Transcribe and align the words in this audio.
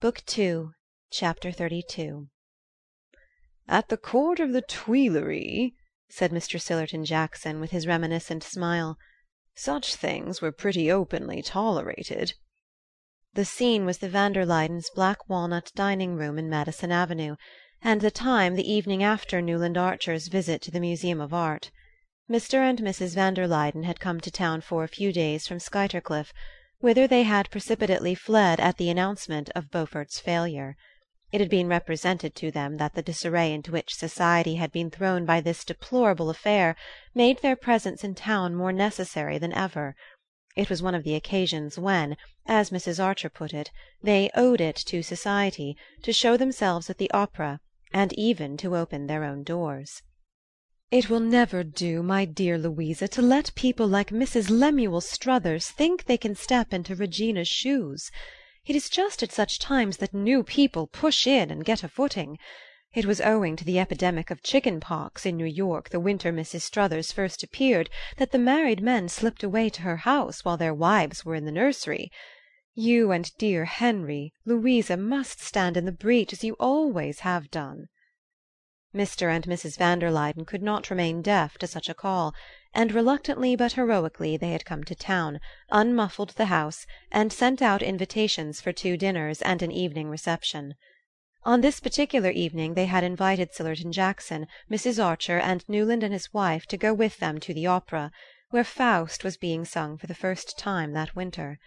Book 0.00 0.22
Two, 0.26 0.74
Chapter 1.10 1.50
XXXII 1.50 2.28
"At 3.66 3.88
the 3.88 3.96
court 3.96 4.38
of 4.38 4.52
the 4.52 4.62
Tuileries," 4.62 5.72
said 6.08 6.30
Mr. 6.30 6.60
Sillerton 6.60 7.04
Jackson 7.04 7.58
with 7.58 7.72
his 7.72 7.88
reminiscent 7.88 8.44
smile, 8.44 8.96
"such 9.56 9.96
things 9.96 10.40
were 10.40 10.52
pretty 10.52 10.88
openly 10.88 11.42
tolerated." 11.42 12.34
The 13.34 13.44
scene 13.44 13.84
was 13.84 13.98
the 13.98 14.08
van 14.08 14.34
der 14.34 14.44
Luydens' 14.44 14.88
black 14.94 15.28
walnut 15.28 15.72
dining 15.74 16.14
room 16.14 16.38
in 16.38 16.48
Madison 16.48 16.92
Avenue, 16.92 17.34
and 17.82 18.00
the 18.00 18.12
time 18.12 18.54
the 18.54 18.70
evening 18.72 19.02
after 19.02 19.42
Newland 19.42 19.76
Archer's 19.76 20.28
visit 20.28 20.62
to 20.62 20.70
the 20.70 20.78
Museum 20.78 21.20
of 21.20 21.34
Art. 21.34 21.72
Mr. 22.30 22.58
and 22.60 22.78
Mrs. 22.78 23.16
van 23.16 23.34
der 23.34 23.48
Luyden 23.48 23.82
had 23.82 23.98
come 23.98 24.20
to 24.20 24.30
town 24.30 24.60
for 24.60 24.84
a 24.84 24.88
few 24.88 25.12
days 25.12 25.48
from 25.48 25.58
Skuytercliff, 25.58 26.32
whither 26.80 27.06
they 27.06 27.24
had 27.24 27.50
precipitately 27.50 28.14
fled 28.14 28.60
at 28.60 28.76
the 28.76 28.88
announcement 28.88 29.50
of 29.54 29.70
Beaufort's 29.70 30.20
failure. 30.20 30.76
It 31.32 31.40
had 31.40 31.50
been 31.50 31.68
represented 31.68 32.34
to 32.36 32.50
them 32.50 32.76
that 32.76 32.94
the 32.94 33.02
disarray 33.02 33.52
into 33.52 33.72
which 33.72 33.94
society 33.94 34.54
had 34.54 34.72
been 34.72 34.90
thrown 34.90 35.24
by 35.24 35.40
this 35.40 35.64
deplorable 35.64 36.30
affair 36.30 36.76
made 37.14 37.42
their 37.42 37.56
presence 37.56 38.04
in 38.04 38.14
town 38.14 38.54
more 38.54 38.72
necessary 38.72 39.38
than 39.38 39.52
ever. 39.52 39.94
It 40.56 40.70
was 40.70 40.82
one 40.82 40.94
of 40.94 41.04
the 41.04 41.14
occasions 41.14 41.78
when, 41.78 42.16
as 42.46 42.70
Mrs. 42.70 43.02
Archer 43.02 43.28
put 43.28 43.52
it, 43.52 43.70
they 44.02 44.30
owed 44.34 44.60
it 44.60 44.76
to 44.86 45.02
society 45.02 45.76
to 46.02 46.12
show 46.12 46.36
themselves 46.36 46.88
at 46.88 46.98
the 46.98 47.10
opera 47.10 47.60
and 47.92 48.12
even 48.14 48.56
to 48.58 48.76
open 48.76 49.06
their 49.06 49.24
own 49.24 49.42
doors. 49.42 50.02
It 50.90 51.10
will 51.10 51.20
never 51.20 51.64
do, 51.64 52.02
my 52.02 52.24
dear 52.24 52.56
Louisa, 52.56 53.08
to 53.08 53.20
let 53.20 53.54
people 53.54 53.86
like 53.86 54.08
Mrs. 54.08 54.48
Lemuel 54.48 55.02
Struthers 55.02 55.68
think 55.68 56.04
they 56.06 56.16
can 56.16 56.34
step 56.34 56.72
into 56.72 56.96
Regina's 56.96 57.46
shoes. 57.46 58.10
It 58.64 58.74
is 58.74 58.88
just 58.88 59.22
at 59.22 59.30
such 59.30 59.58
times 59.58 59.98
that 59.98 60.14
new 60.14 60.42
people 60.42 60.86
push 60.86 61.26
in 61.26 61.50
and 61.50 61.62
get 61.62 61.84
a 61.84 61.90
footing. 61.90 62.38
It 62.94 63.04
was 63.04 63.20
owing 63.20 63.54
to 63.56 63.66
the 63.66 63.78
epidemic 63.78 64.30
of 64.30 64.42
chicken 64.42 64.80
pox 64.80 65.26
in 65.26 65.36
New 65.36 65.44
York 65.44 65.90
the 65.90 66.00
winter 66.00 66.32
Mrs. 66.32 66.62
Struthers 66.62 67.12
first 67.12 67.42
appeared 67.42 67.90
that 68.16 68.32
the 68.32 68.38
married 68.38 68.80
men 68.80 69.10
slipped 69.10 69.42
away 69.42 69.68
to 69.68 69.82
her 69.82 69.98
house 69.98 70.42
while 70.42 70.56
their 70.56 70.72
wives 70.72 71.22
were 71.22 71.34
in 71.34 71.44
the 71.44 71.52
nursery. 71.52 72.10
You 72.74 73.12
and 73.12 73.30
dear 73.36 73.66
Henry, 73.66 74.32
Louisa, 74.46 74.96
must 74.96 75.42
stand 75.42 75.76
in 75.76 75.84
the 75.84 75.92
breach 75.92 76.32
as 76.32 76.42
you 76.42 76.56
always 76.58 77.20
have 77.20 77.50
done. 77.50 77.88
Mr. 78.94 79.30
and 79.30 79.44
Mrs. 79.44 79.76
van 79.76 79.98
der 79.98 80.10
Luyden 80.10 80.46
could 80.46 80.62
not 80.62 80.88
remain 80.88 81.20
deaf 81.20 81.58
to 81.58 81.66
such 81.66 81.90
a 81.90 81.94
call, 81.94 82.34
and 82.72 82.90
reluctantly 82.90 83.54
but 83.54 83.72
heroically 83.74 84.38
they 84.38 84.52
had 84.52 84.64
come 84.64 84.82
to 84.82 84.94
town, 84.94 85.40
unmuffled 85.70 86.30
the 86.30 86.46
house, 86.46 86.86
and 87.12 87.30
sent 87.30 87.60
out 87.60 87.82
invitations 87.82 88.62
for 88.62 88.72
two 88.72 88.96
dinners 88.96 89.42
and 89.42 89.60
an 89.60 89.70
evening 89.70 90.08
reception. 90.08 90.74
On 91.44 91.60
this 91.60 91.80
particular 91.80 92.30
evening 92.30 92.72
they 92.72 92.86
had 92.86 93.04
invited 93.04 93.52
Sillerton 93.52 93.92
Jackson, 93.92 94.46
Mrs. 94.70 95.04
Archer 95.04 95.38
and 95.38 95.68
Newland 95.68 96.02
and 96.02 96.14
his 96.14 96.32
wife 96.32 96.64
to 96.68 96.78
go 96.78 96.94
with 96.94 97.18
them 97.18 97.38
to 97.40 97.52
the 97.52 97.66
opera, 97.66 98.10
where 98.48 98.64
Faust 98.64 99.22
was 99.22 99.36
being 99.36 99.66
sung 99.66 99.98
for 99.98 100.06
the 100.06 100.14
first 100.14 100.56
time 100.56 100.94
that 100.94 101.14
winter. 101.14 101.58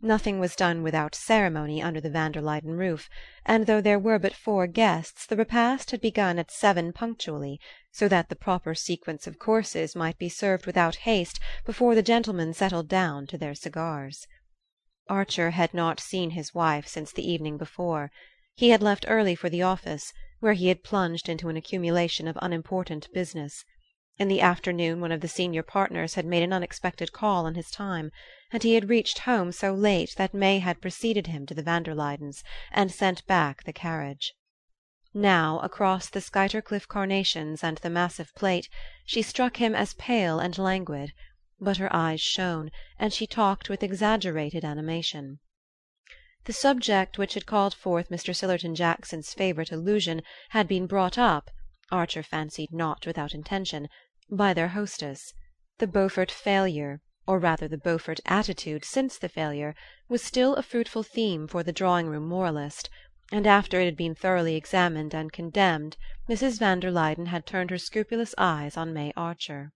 Nothing 0.00 0.38
was 0.38 0.54
done 0.54 0.84
without 0.84 1.16
ceremony 1.16 1.82
under 1.82 2.00
the 2.00 2.08
van 2.08 2.30
der 2.30 2.40
Luyden 2.40 2.76
roof, 2.76 3.10
and 3.44 3.66
though 3.66 3.80
there 3.80 3.98
were 3.98 4.20
but 4.20 4.32
four 4.32 4.68
guests 4.68 5.26
the 5.26 5.34
repast 5.34 5.90
had 5.90 6.00
begun 6.00 6.38
at 6.38 6.52
seven 6.52 6.92
punctually, 6.92 7.58
so 7.90 8.06
that 8.06 8.28
the 8.28 8.36
proper 8.36 8.76
sequence 8.76 9.26
of 9.26 9.40
courses 9.40 9.96
might 9.96 10.16
be 10.16 10.28
served 10.28 10.66
without 10.66 10.94
haste 11.02 11.40
before 11.64 11.96
the 11.96 12.02
gentlemen 12.02 12.54
settled 12.54 12.88
down 12.88 13.26
to 13.26 13.36
their 13.36 13.56
cigars. 13.56 14.28
Archer 15.08 15.50
had 15.50 15.74
not 15.74 15.98
seen 15.98 16.30
his 16.30 16.54
wife 16.54 16.86
since 16.86 17.10
the 17.10 17.28
evening 17.28 17.56
before. 17.58 18.12
He 18.54 18.70
had 18.70 18.82
left 18.82 19.04
early 19.08 19.34
for 19.34 19.50
the 19.50 19.62
office, 19.62 20.12
where 20.38 20.52
he 20.52 20.68
had 20.68 20.84
plunged 20.84 21.28
into 21.28 21.48
an 21.48 21.56
accumulation 21.56 22.28
of 22.28 22.38
unimportant 22.40 23.12
business. 23.12 23.64
In 24.20 24.26
the 24.26 24.40
afternoon 24.40 25.00
one 25.00 25.12
of 25.12 25.20
the 25.20 25.28
senior 25.28 25.62
partners 25.62 26.14
had 26.14 26.26
made 26.26 26.42
an 26.42 26.52
unexpected 26.52 27.12
call 27.12 27.46
on 27.46 27.54
his 27.54 27.70
time, 27.70 28.10
and 28.50 28.64
he 28.64 28.74
had 28.74 28.88
reached 28.88 29.20
home 29.20 29.52
so 29.52 29.72
late 29.72 30.16
that 30.16 30.34
May 30.34 30.58
had 30.58 30.80
preceded 30.80 31.28
him 31.28 31.46
to 31.46 31.54
the 31.54 31.62
van 31.62 31.84
der 31.84 31.94
Luydens 31.94 32.42
and 32.72 32.90
sent 32.90 33.24
back 33.28 33.62
the 33.62 33.72
carriage. 33.72 34.34
Now, 35.14 35.60
across 35.60 36.10
the 36.10 36.20
Skuytercliff 36.20 36.88
carnations 36.88 37.62
and 37.62 37.78
the 37.78 37.90
massive 37.90 38.34
plate, 38.34 38.68
she 39.06 39.22
struck 39.22 39.58
him 39.58 39.72
as 39.76 39.94
pale 39.94 40.40
and 40.40 40.58
languid; 40.58 41.12
but 41.60 41.76
her 41.76 41.94
eyes 41.94 42.20
shone, 42.20 42.72
and 42.98 43.12
she 43.12 43.24
talked 43.24 43.68
with 43.68 43.84
exaggerated 43.84 44.64
animation. 44.64 45.38
The 46.44 46.52
subject 46.52 47.18
which 47.18 47.34
had 47.34 47.46
called 47.46 47.72
forth 47.72 48.08
Mr. 48.08 48.34
Sillerton 48.34 48.74
Jackson's 48.74 49.32
favourite 49.32 49.70
allusion 49.70 50.22
had 50.48 50.66
been 50.66 50.88
brought 50.88 51.18
up, 51.18 51.52
Archer 51.92 52.24
fancied 52.24 52.72
not 52.72 53.06
without 53.06 53.32
intention 53.32 53.88
by 54.30 54.52
their 54.52 54.68
hostess. 54.68 55.32
The 55.78 55.86
Beaufort 55.86 56.30
failure, 56.30 57.00
or 57.26 57.38
rather 57.38 57.66
the 57.66 57.78
Beaufort 57.78 58.20
attitude 58.26 58.84
since 58.84 59.16
the 59.16 59.26
failure, 59.26 59.74
was 60.06 60.22
still 60.22 60.54
a 60.54 60.62
fruitful 60.62 61.02
theme 61.02 61.46
for 61.48 61.62
the 61.62 61.72
drawing 61.72 62.08
room 62.08 62.28
moralist, 62.28 62.90
and 63.32 63.46
after 63.46 63.80
it 63.80 63.86
had 63.86 63.96
been 63.96 64.14
thoroughly 64.14 64.54
examined 64.54 65.14
and 65.14 65.32
condemned 65.32 65.96
Mrs. 66.28 66.58
van 66.58 66.80
der 66.80 66.90
Luyden 66.90 67.28
had 67.28 67.46
turned 67.46 67.70
her 67.70 67.78
scrupulous 67.78 68.34
eyes 68.36 68.76
on 68.76 68.92
May 68.92 69.14
Archer. 69.16 69.72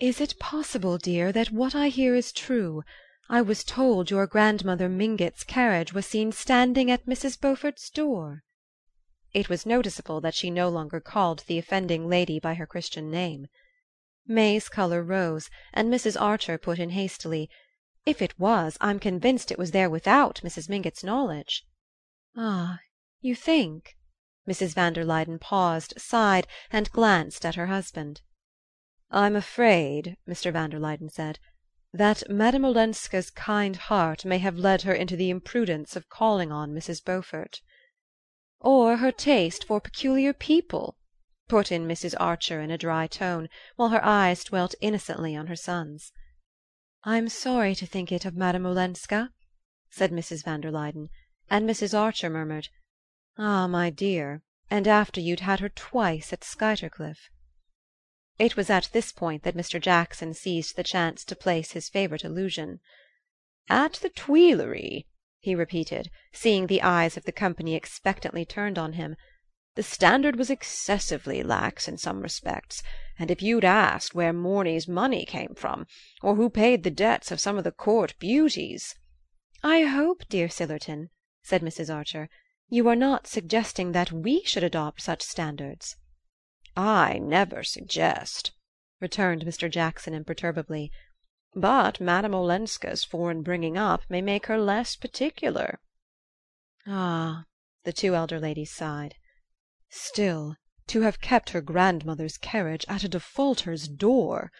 "Is 0.00 0.20
it 0.20 0.36
possible, 0.40 0.98
dear, 0.98 1.30
that 1.30 1.52
what 1.52 1.76
I 1.76 1.86
hear 1.86 2.16
is 2.16 2.32
true? 2.32 2.82
I 3.28 3.40
was 3.40 3.62
told 3.62 4.10
your 4.10 4.26
grandmother 4.26 4.88
Mingott's 4.88 5.44
carriage 5.44 5.92
was 5.92 6.06
seen 6.06 6.32
standing 6.32 6.90
at 6.90 7.06
Mrs. 7.06 7.40
Beaufort's 7.40 7.88
door." 7.88 8.42
It 9.32 9.48
was 9.48 9.64
noticeable 9.64 10.20
that 10.22 10.34
she 10.34 10.50
no 10.50 10.68
longer 10.68 10.98
called 10.98 11.44
the 11.46 11.56
offending 11.58 12.08
lady 12.08 12.40
by 12.40 12.54
her 12.54 12.66
Christian 12.66 13.08
name. 13.08 13.46
May's 14.28 14.68
colour 14.68 15.02
rose, 15.02 15.50
and 15.72 15.92
Mrs. 15.92 16.16
Archer 16.16 16.56
put 16.56 16.78
in 16.78 16.90
hastily: 16.90 17.50
"If 18.06 18.22
it 18.22 18.38
was, 18.38 18.78
I'm 18.80 19.00
convinced 19.00 19.50
it 19.50 19.58
was 19.58 19.72
there 19.72 19.90
without 19.90 20.40
Mrs. 20.44 20.68
Mingott's 20.68 21.02
knowledge." 21.02 21.66
"Ah, 22.36 22.78
you 23.20 23.34
think?" 23.34 23.96
Mrs. 24.48 24.74
van 24.76 24.92
der 24.92 25.02
Luyden 25.02 25.40
paused, 25.40 25.94
sighed, 25.98 26.46
and 26.70 26.88
glanced 26.92 27.44
at 27.44 27.56
her 27.56 27.66
husband. 27.66 28.20
"I'm 29.10 29.34
afraid," 29.34 30.16
Mr. 30.28 30.52
van 30.52 30.70
der 30.70 30.78
Luyden 30.78 31.08
said, 31.10 31.40
"that 31.92 32.22
Madame 32.30 32.64
Olenska's 32.64 33.28
kind 33.28 33.74
heart 33.74 34.24
may 34.24 34.38
have 34.38 34.56
led 34.56 34.82
her 34.82 34.94
into 34.94 35.16
the 35.16 35.30
imprudence 35.30 35.96
of 35.96 36.08
calling 36.08 36.52
on 36.52 36.70
Mrs. 36.72 37.04
Beaufort." 37.04 37.60
"Or 38.60 38.98
her 38.98 39.10
taste 39.10 39.64
for 39.64 39.80
peculiar 39.80 40.32
people 40.32 40.96
put 41.52 41.70
in 41.70 41.86
Mrs. 41.86 42.14
Archer 42.18 42.62
in 42.62 42.70
a 42.70 42.78
dry 42.78 43.06
tone, 43.06 43.46
while 43.76 43.90
her 43.90 44.02
eyes 44.02 44.42
dwelt 44.42 44.74
innocently 44.80 45.36
on 45.36 45.48
her 45.48 45.54
son's. 45.54 46.10
"I'm 47.04 47.28
sorry 47.28 47.74
to 47.74 47.84
think 47.84 48.10
it 48.10 48.24
of 48.24 48.34
Madame 48.34 48.64
Olenska," 48.64 49.28
said 49.90 50.12
Mrs. 50.12 50.42
van 50.44 50.62
der 50.62 50.70
Luyden; 50.70 51.10
and 51.50 51.68
Mrs. 51.68 51.92
Archer 51.92 52.30
murmured: 52.30 52.70
"Ah, 53.36 53.66
my 53.66 53.90
dear, 53.90 54.40
and 54.70 54.88
after 54.88 55.20
you'd 55.20 55.40
had 55.40 55.60
her 55.60 55.68
twice 55.68 56.32
at 56.32 56.42
Skuytercliff!" 56.42 57.28
It 58.38 58.56
was 58.56 58.70
at 58.70 58.88
this 58.94 59.12
point 59.12 59.42
that 59.42 59.54
Mr. 59.54 59.78
Jackson 59.78 60.32
seized 60.32 60.74
the 60.76 60.82
chance 60.82 61.22
to 61.26 61.36
place 61.36 61.72
his 61.72 61.90
favourite 61.90 62.24
allusion. 62.24 62.80
"At 63.68 63.92
the 64.00 64.08
Tuileries," 64.08 65.04
he 65.38 65.54
repeated, 65.54 66.10
seeing 66.32 66.66
the 66.68 66.80
eyes 66.80 67.18
of 67.18 67.24
the 67.24 67.30
company 67.30 67.74
expectantly 67.74 68.46
turned 68.46 68.78
on 68.78 68.94
him. 68.94 69.16
The 69.74 69.82
standard 69.82 70.36
was 70.36 70.50
excessively 70.50 71.42
lax 71.42 71.88
in 71.88 71.96
some 71.96 72.20
respects, 72.20 72.82
and 73.18 73.30
if 73.30 73.40
you'd 73.40 73.64
asked 73.64 74.14
where 74.14 74.30
Morny's 74.34 74.86
money 74.86 75.24
came 75.24 75.54
from, 75.54 75.86
or 76.20 76.34
who 76.34 76.50
paid 76.50 76.82
the 76.82 76.90
debts 76.90 77.30
of 77.32 77.40
some 77.40 77.56
of 77.56 77.64
the 77.64 77.72
court 77.72 78.14
beauties 78.18 78.94
"I 79.62 79.84
hope, 79.84 80.28
dear 80.28 80.48
Sillerton," 80.50 81.08
said 81.42 81.62
Mrs. 81.62 81.88
Archer, 81.90 82.28
"you 82.68 82.86
are 82.86 82.94
not 82.94 83.26
suggesting 83.26 83.92
that 83.92 84.12
we 84.12 84.44
should 84.44 84.62
adopt 84.62 85.00
such 85.00 85.22
standards." 85.22 85.96
"I 86.76 87.18
never 87.18 87.64
suggest," 87.64 88.52
returned 89.00 89.46
Mr. 89.46 89.70
Jackson 89.70 90.12
imperturbably; 90.12 90.92
"but 91.54 91.98
Madame 91.98 92.34
Olenska's 92.34 93.04
foreign 93.04 93.40
bringing 93.42 93.78
up 93.78 94.02
may 94.10 94.20
make 94.20 94.48
her 94.48 94.58
less 94.60 94.96
particular." 94.96 95.80
"Ah," 96.86 97.46
the 97.84 97.92
two 97.94 98.14
elder 98.14 98.38
ladies 98.38 98.70
sighed. 98.70 99.14
"Still, 99.94 100.56
to 100.88 101.00
have 101.02 101.22
kept 101.22 101.50
her 101.50 101.62
grandmother's 101.62 102.36
carriage 102.36 102.84
at 102.86 103.02
a 103.02 103.08
defaulter's 103.08 103.88
door!" 103.88 104.52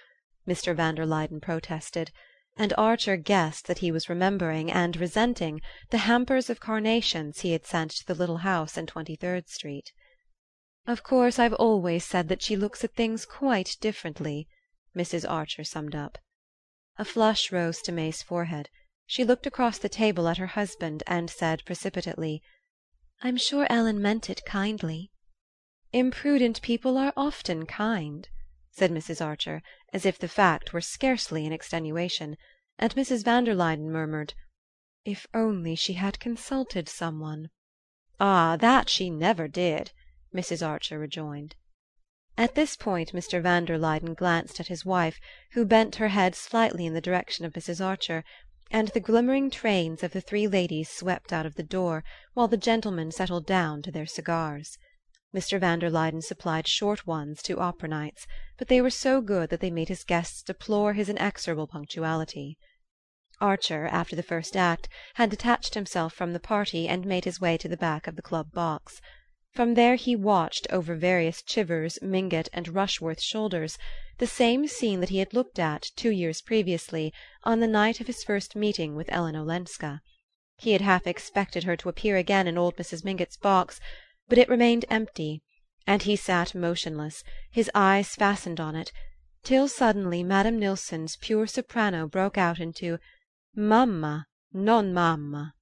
Mr. 0.49 0.75
van 0.75 0.94
der 0.94 1.05
Luyden 1.05 1.43
protested; 1.43 2.11
and 2.56 2.73
Archer 2.79 3.19
guessed 3.19 3.67
that 3.67 3.79
he 3.81 3.93
was 3.93 4.08
remembering 4.08 4.73
and 4.73 4.96
resenting 4.96 5.61
the 5.90 5.99
hampers 5.99 6.49
of 6.49 6.58
carnations 6.61 7.40
he 7.40 7.52
had 7.52 7.67
sent 7.67 7.90
to 7.90 8.06
the 8.06 8.14
little 8.14 8.38
house 8.38 8.79
in 8.79 8.87
Twenty 8.87 9.14
third 9.14 9.50
Street. 9.50 9.93
"Of 10.87 11.02
course 11.02 11.38
I've 11.38 11.52
always 11.55 12.02
said 12.06 12.28
that 12.28 12.40
she 12.40 12.56
looks 12.56 12.82
at 12.82 12.94
things 12.94 13.26
quite 13.26 13.76
differently," 13.78 14.49
Mrs. 14.96 15.28
Archer 15.28 15.64
summed 15.64 15.94
up. 15.94 16.17
A 16.96 17.05
flush 17.05 17.52
rose 17.52 17.82
to 17.82 17.93
May's 17.93 18.23
forehead. 18.23 18.70
She 19.06 19.23
looked 19.25 19.46
across 19.46 19.76
the 19.78 19.90
table 19.90 20.28
at 20.28 20.38
her 20.38 20.46
husband 20.46 21.02
and 21.06 21.28
said 21.28 21.62
precipitately. 21.67 22.43
I'm 23.20 23.37
sure 23.37 23.67
Ellen 23.69 24.00
meant 24.00 24.31
it 24.31 24.46
kindly." 24.46 25.11
"Imprudent 25.94 26.62
people 26.62 26.96
are 26.96 27.12
often 27.18 27.66
kind," 27.66 28.26
said 28.70 28.90
Mrs. 28.90 29.22
Archer, 29.22 29.60
as 29.92 30.06
if 30.06 30.18
the 30.18 30.26
fact 30.26 30.72
were 30.72 30.80
scarcely 30.80 31.44
an 31.44 31.52
extenuation; 31.52 32.38
and 32.78 32.94
Mrs. 32.94 33.22
van 33.26 33.44
der 33.44 33.52
Luyden 33.52 33.90
murmured: 33.92 34.32
"If 35.04 35.26
only 35.34 35.74
she 35.74 35.92
had 35.92 36.18
consulted 36.18 36.88
some 36.88 37.20
one!" 37.20 37.50
"Ah, 38.18 38.56
that 38.56 38.88
she 38.88 39.10
never 39.10 39.46
did!" 39.46 39.92
Mrs. 40.34 40.66
Archer 40.66 40.98
rejoined. 40.98 41.56
At 42.38 42.54
this 42.54 42.74
point 42.74 43.12
Mr. 43.12 43.42
van 43.42 43.66
der 43.66 43.76
Luyden 43.76 44.14
glanced 44.14 44.60
at 44.60 44.68
his 44.68 44.86
wife, 44.86 45.20
who 45.52 45.66
bent 45.66 45.96
her 45.96 46.08
head 46.08 46.34
slightly 46.34 46.86
in 46.86 46.94
the 46.94 47.02
direction 47.02 47.44
of 47.44 47.52
Mrs. 47.52 47.84
Archer, 47.84 48.24
and 48.70 48.88
the 48.88 48.98
glimmering 49.00 49.50
trains 49.50 50.02
of 50.02 50.12
the 50.14 50.22
three 50.22 50.48
ladies 50.48 50.88
swept 50.88 51.34
out 51.34 51.44
of 51.44 51.56
the 51.56 51.62
door, 51.62 52.02
while 52.32 52.48
the 52.48 52.56
gentlemen 52.56 53.12
settled 53.12 53.44
down 53.44 53.82
to 53.82 53.92
their 53.92 54.06
cigars. 54.06 54.78
Mr. 55.34 55.58
van 55.58 55.79
der 55.79 55.88
Luyden 55.88 56.20
supplied 56.20 56.69
short 56.69 57.06
ones 57.06 57.43
to 57.43 57.58
opera 57.58 57.88
nights, 57.88 58.26
but 58.58 58.69
they 58.69 58.82
were 58.82 58.90
so 58.90 59.23
good 59.23 59.49
that 59.49 59.61
they 59.61 59.70
made 59.70 59.88
his 59.88 60.05
guests 60.05 60.43
deplore 60.43 60.93
his 60.93 61.08
inexorable 61.08 61.67
punctuality. 61.67 62.58
Archer, 63.40 63.87
after 63.87 64.14
the 64.14 64.23
first 64.23 64.56
act, 64.56 64.90
had 65.14 65.31
detached 65.31 65.73
himself 65.73 66.12
from 66.12 66.34
the 66.34 66.38
party 66.38 66.87
and 66.87 67.06
made 67.06 67.25
his 67.25 67.40
way 67.40 67.56
to 67.56 67.67
the 67.67 67.79
back 67.79 68.06
of 68.06 68.14
the 68.17 68.23
club 68.23 68.52
box. 68.52 69.00
From 69.52 69.73
there 69.73 69.96
he 69.96 70.14
watched, 70.14 70.67
over 70.70 70.94
various 70.94 71.43
Chivers, 71.43 71.99
Mingott 72.02 72.49
and 72.52 72.69
Rushworth 72.69 73.20
shoulders, 73.20 73.78
the 74.19 74.26
same 74.26 74.67
scene 74.67 75.00
that 75.00 75.08
he 75.08 75.19
had 75.19 75.32
looked 75.32 75.58
at, 75.58 75.90
two 75.96 76.11
years 76.11 76.43
previously, 76.43 77.12
on 77.43 77.61
the 77.61 77.67
night 77.67 78.00
of 78.00 78.06
his 78.06 78.23
first 78.23 78.55
meeting 78.55 78.94
with 78.94 79.11
Ellen 79.11 79.35
Olenska. 79.35 80.02
He 80.58 80.73
had 80.73 80.82
half 80.82 81.06
expected 81.06 81.64
her 81.64 81.76
to 81.78 81.88
appear 81.88 82.17
again 82.19 82.46
in 82.46 82.56
old 82.56 82.76
Mrs. 82.76 83.02
Mingott's 83.02 83.37
box, 83.37 83.81
but 84.32 84.38
it 84.38 84.49
remained 84.49 84.87
empty, 84.88 85.43
and 85.87 86.05
he 86.05 86.17
sat 86.17 86.55
motionless, 86.55 87.23
his 87.50 87.70
eyes 87.75 88.14
fastened 88.14 88.58
on 88.58 88.75
it, 88.75 88.90
till 89.43 89.69
suddenly 89.69 90.23
Madame 90.23 90.58
Nilsson's 90.58 91.17
pure 91.17 91.46
soprano 91.46 92.08
broke 92.08 92.38
out 92.38 92.58
into 92.58 92.96
"M'ama, 93.55 94.25
non 94.50 94.94
m'ama!" 94.94 95.52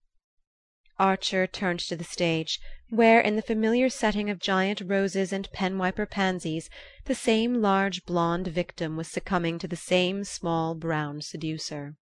Archer 1.00 1.48
turned 1.48 1.80
to 1.80 1.96
the 1.96 2.04
stage, 2.04 2.60
where, 2.90 3.20
in 3.20 3.34
the 3.34 3.42
familiar 3.42 3.88
setting 3.90 4.30
of 4.30 4.38
giant 4.38 4.80
roses 4.86 5.32
and 5.32 5.50
penwiper 5.50 6.06
pansies, 6.06 6.70
the 7.06 7.14
same 7.16 7.54
large 7.54 8.04
blonde 8.04 8.46
victim 8.46 8.96
was 8.96 9.08
succumbing 9.08 9.58
to 9.58 9.66
the 9.66 9.74
same 9.74 10.22
small 10.22 10.76
brown 10.76 11.20
seducer. 11.20 11.96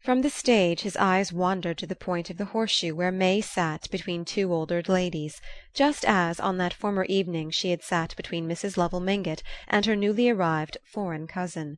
From 0.00 0.22
the 0.22 0.30
stage 0.30 0.80
his 0.80 0.96
eyes 0.96 1.30
wandered 1.30 1.76
to 1.76 1.86
the 1.86 1.94
point 1.94 2.30
of 2.30 2.38
the 2.38 2.46
horseshoe 2.46 2.94
where 2.94 3.12
May 3.12 3.42
sat 3.42 3.86
between 3.90 4.24
two 4.24 4.50
older 4.50 4.80
ladies, 4.88 5.42
just 5.74 6.06
as 6.06 6.40
on 6.40 6.56
that 6.56 6.72
former 6.72 7.04
evening 7.04 7.50
she 7.50 7.70
had 7.70 7.82
sat 7.82 8.16
between 8.16 8.48
Mrs. 8.48 8.78
Lovell 8.78 9.00
Mingott 9.00 9.42
and 9.68 9.84
her 9.84 9.94
newly 9.94 10.30
arrived 10.30 10.78
foreign 10.90 11.26
cousin. 11.26 11.76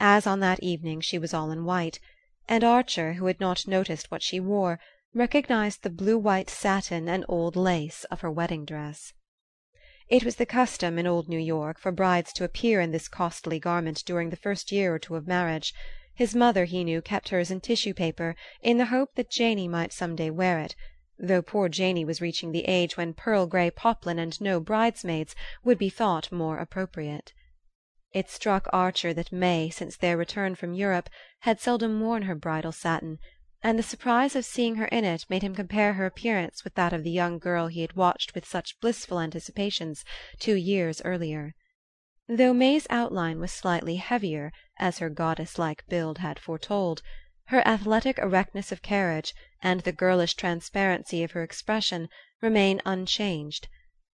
As 0.00 0.26
on 0.26 0.40
that 0.40 0.60
evening 0.60 1.00
she 1.02 1.18
was 1.18 1.32
all 1.32 1.52
in 1.52 1.64
white, 1.64 2.00
and 2.48 2.64
Archer, 2.64 3.12
who 3.12 3.26
had 3.26 3.38
not 3.38 3.68
noticed 3.68 4.10
what 4.10 4.24
she 4.24 4.40
wore, 4.40 4.80
recognized 5.14 5.84
the 5.84 5.90
blue 5.90 6.18
white 6.18 6.50
satin 6.50 7.08
and 7.08 7.24
old 7.28 7.54
lace 7.54 8.02
of 8.10 8.22
her 8.22 8.30
wedding 8.30 8.64
dress. 8.64 9.12
It 10.08 10.24
was 10.24 10.34
the 10.34 10.46
custom 10.46 10.98
in 10.98 11.06
old 11.06 11.28
New 11.28 11.38
York 11.38 11.78
for 11.78 11.92
brides 11.92 12.32
to 12.32 12.44
appear 12.44 12.80
in 12.80 12.90
this 12.90 13.06
costly 13.06 13.60
garment 13.60 14.02
during 14.04 14.30
the 14.30 14.36
first 14.36 14.72
year 14.72 14.92
or 14.92 14.98
two 14.98 15.14
of 15.14 15.28
marriage. 15.28 15.72
His 16.14 16.34
mother, 16.34 16.66
he 16.66 16.84
knew, 16.84 17.00
kept 17.00 17.30
hers 17.30 17.50
in 17.50 17.60
tissue 17.60 17.94
paper, 17.94 18.36
in 18.60 18.76
the 18.76 18.86
hope 18.86 19.14
that 19.14 19.30
Janey 19.30 19.66
might 19.66 19.92
some 19.92 20.14
day 20.14 20.30
wear 20.30 20.58
it, 20.58 20.76
though 21.18 21.40
poor 21.40 21.68
Janey 21.68 22.04
was 22.04 22.20
reaching 22.20 22.52
the 22.52 22.64
age 22.64 22.96
when 22.96 23.14
pearl 23.14 23.46
grey 23.46 23.70
poplin 23.70 24.18
and 24.18 24.38
no 24.40 24.60
bridesmaids 24.60 25.34
would 25.64 25.78
be 25.78 25.88
thought 25.88 26.30
more 26.30 26.58
appropriate. 26.58 27.32
It 28.12 28.28
struck 28.28 28.68
Archer 28.72 29.14
that 29.14 29.32
May, 29.32 29.70
since 29.70 29.96
their 29.96 30.18
return 30.18 30.54
from 30.54 30.74
Europe, 30.74 31.08
had 31.40 31.60
seldom 31.60 32.00
worn 32.00 32.22
her 32.22 32.34
bridal 32.34 32.72
satin 32.72 33.18
and 33.62 33.78
the 33.78 33.82
surprise 33.82 34.34
of 34.34 34.44
seeing 34.44 34.74
her 34.74 34.86
in 34.86 35.04
it 35.04 35.24
made 35.28 35.42
him 35.42 35.54
compare 35.54 35.92
her 35.92 36.04
appearance 36.04 36.64
with 36.64 36.74
that 36.74 36.92
of 36.92 37.04
the 37.04 37.10
young 37.10 37.38
girl 37.38 37.68
he 37.68 37.80
had 37.80 37.94
watched 37.94 38.34
with 38.34 38.44
such 38.44 38.78
blissful 38.80 39.20
anticipations 39.20 40.04
two 40.38 40.56
years 40.56 41.00
earlier. 41.04 41.54
Though 42.34 42.54
May's 42.54 42.86
outline 42.88 43.40
was 43.40 43.52
slightly 43.52 43.96
heavier, 43.96 44.52
as 44.78 45.00
her 45.00 45.10
goddess 45.10 45.58
like 45.58 45.84
build 45.86 46.16
had 46.16 46.38
foretold, 46.38 47.02
her 47.48 47.60
athletic 47.68 48.16
erectness 48.16 48.72
of 48.72 48.80
carriage, 48.80 49.34
and 49.62 49.82
the 49.82 49.92
girlish 49.92 50.32
transparency 50.32 51.22
of 51.22 51.32
her 51.32 51.42
expression, 51.42 52.08
remained 52.40 52.80
unchanged; 52.86 53.68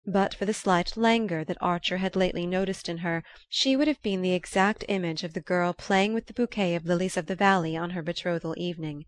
but 0.04 0.34
for 0.34 0.46
the 0.46 0.54
slight 0.56 0.98
languor 0.98 1.44
that 1.44 1.62
Archer 1.62 1.98
had 1.98 2.16
lately 2.16 2.48
noticed 2.48 2.90
in 2.90 2.98
her 3.06 3.24
she 3.50 3.76
would 3.76 3.88
have 3.88 4.02
been 4.02 4.24
the 4.24 4.34
exact 4.34 4.84
image 4.88 5.24
of 5.24 5.34
the 5.34 5.40
girl 5.40 5.72
playing 5.72 6.16
with 6.16 6.26
the 6.26 6.34
bouquet 6.34 6.74
of 6.74 6.88
lilies 6.88 7.18
of 7.18 7.28
the 7.28 7.36
valley 7.36 7.78
on 7.78 7.92
her 7.92 8.02
betrothal 8.02 8.56
evening. 8.58 9.06